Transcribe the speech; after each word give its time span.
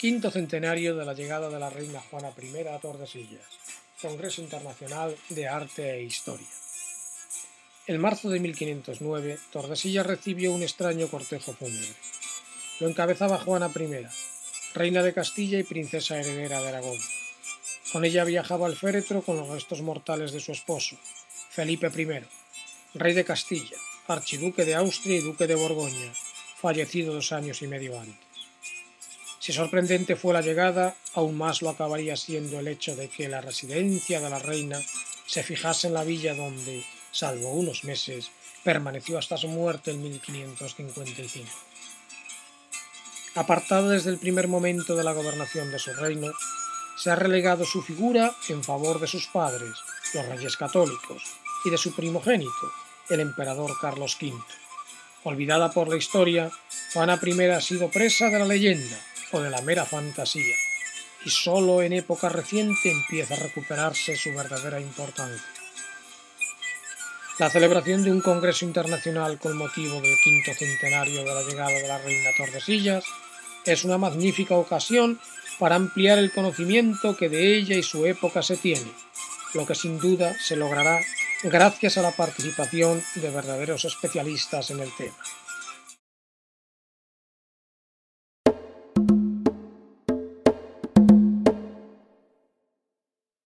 Quinto 0.00 0.30
centenario 0.30 0.96
de 0.96 1.04
la 1.04 1.12
llegada 1.12 1.50
de 1.50 1.58
la 1.58 1.68
reina 1.68 2.00
Juana 2.00 2.32
I 2.40 2.68
a 2.68 2.78
Tordesillas. 2.78 3.44
Congreso 4.00 4.40
Internacional 4.40 5.14
de 5.28 5.46
Arte 5.46 5.92
e 5.92 6.04
Historia. 6.04 6.48
En 7.86 8.00
marzo 8.00 8.30
de 8.30 8.40
1509, 8.40 9.38
Tordesillas 9.52 10.06
recibió 10.06 10.52
un 10.52 10.62
extraño 10.62 11.06
cortejo 11.08 11.52
fúnebre. 11.52 11.92
Lo 12.80 12.88
encabezaba 12.88 13.36
Juana 13.44 13.70
I, 13.76 14.06
reina 14.72 15.02
de 15.02 15.12
Castilla 15.12 15.58
y 15.58 15.64
princesa 15.64 16.18
heredera 16.18 16.62
de 16.62 16.68
Aragón. 16.68 16.98
Con 17.92 18.06
ella 18.06 18.24
viajaba 18.24 18.68
al 18.68 18.76
féretro 18.76 19.20
con 19.20 19.36
los 19.36 19.48
restos 19.48 19.82
mortales 19.82 20.32
de 20.32 20.40
su 20.40 20.52
esposo, 20.52 20.96
Felipe 21.50 21.88
I, 21.88 22.24
rey 22.94 23.12
de 23.12 23.26
Castilla, 23.26 23.76
archiduque 24.08 24.64
de 24.64 24.76
Austria 24.76 25.18
y 25.18 25.20
duque 25.20 25.46
de 25.46 25.56
Borgoña, 25.56 26.10
fallecido 26.58 27.12
dos 27.12 27.32
años 27.32 27.60
y 27.60 27.66
medio 27.66 28.00
antes. 28.00 28.29
Si 29.50 29.56
sorprendente 29.56 30.14
fue 30.14 30.32
la 30.32 30.42
llegada, 30.42 30.94
aún 31.12 31.36
más 31.36 31.60
lo 31.60 31.70
acabaría 31.70 32.16
siendo 32.16 32.60
el 32.60 32.68
hecho 32.68 32.94
de 32.94 33.08
que 33.08 33.28
la 33.28 33.40
residencia 33.40 34.20
de 34.20 34.30
la 34.30 34.38
reina 34.38 34.78
se 35.26 35.42
fijase 35.42 35.88
en 35.88 35.94
la 35.94 36.04
villa 36.04 36.36
donde, 36.36 36.84
salvo 37.10 37.50
unos 37.50 37.82
meses, 37.82 38.30
permaneció 38.62 39.18
hasta 39.18 39.36
su 39.36 39.48
muerte 39.48 39.90
en 39.90 40.04
1555. 40.04 41.48
Apartada 43.34 43.88
desde 43.88 44.10
el 44.10 44.18
primer 44.18 44.46
momento 44.46 44.94
de 44.94 45.02
la 45.02 45.14
gobernación 45.14 45.72
de 45.72 45.80
su 45.80 45.94
reino, 45.94 46.30
se 46.96 47.10
ha 47.10 47.16
relegado 47.16 47.64
su 47.64 47.82
figura 47.82 48.32
en 48.50 48.62
favor 48.62 49.00
de 49.00 49.08
sus 49.08 49.26
padres, 49.26 49.72
los 50.14 50.26
reyes 50.26 50.56
católicos, 50.56 51.24
y 51.64 51.70
de 51.70 51.76
su 51.76 51.92
primogénito, 51.92 52.70
el 53.08 53.18
emperador 53.18 53.72
Carlos 53.80 54.16
V. 54.22 54.32
Olvidada 55.24 55.72
por 55.72 55.88
la 55.88 55.96
historia, 55.96 56.52
Juana 56.92 57.18
I 57.20 57.42
ha 57.46 57.60
sido 57.60 57.90
presa 57.90 58.28
de 58.28 58.38
la 58.38 58.46
leyenda, 58.46 59.09
o 59.32 59.40
de 59.40 59.50
la 59.50 59.62
mera 59.62 59.84
fantasía, 59.84 60.56
y 61.24 61.30
sólo 61.30 61.82
en 61.82 61.92
época 61.92 62.28
reciente 62.28 62.90
empieza 62.90 63.34
a 63.34 63.38
recuperarse 63.38 64.16
su 64.16 64.32
verdadera 64.34 64.80
importancia. 64.80 65.46
La 67.38 67.48
celebración 67.48 68.02
de 68.02 68.12
un 68.12 68.20
Congreso 68.20 68.66
Internacional 68.66 69.38
con 69.38 69.56
motivo 69.56 70.00
del 70.00 70.16
quinto 70.22 70.52
centenario 70.52 71.24
de 71.24 71.34
la 71.34 71.42
llegada 71.42 71.70
de 71.70 71.88
la 71.88 71.98
reina 71.98 72.30
Tordesillas 72.36 73.04
es 73.64 73.84
una 73.84 73.96
magnífica 73.96 74.56
ocasión 74.56 75.18
para 75.58 75.76
ampliar 75.76 76.18
el 76.18 76.32
conocimiento 76.32 77.16
que 77.16 77.28
de 77.28 77.56
ella 77.56 77.76
y 77.76 77.82
su 77.82 78.06
época 78.06 78.42
se 78.42 78.56
tiene, 78.56 78.90
lo 79.54 79.66
que 79.66 79.74
sin 79.74 79.98
duda 79.98 80.34
se 80.38 80.56
logrará 80.56 81.00
gracias 81.42 81.96
a 81.96 82.02
la 82.02 82.12
participación 82.12 83.02
de 83.14 83.30
verdaderos 83.30 83.84
especialistas 83.84 84.70
en 84.70 84.80
el 84.80 84.94
tema. 84.96 85.16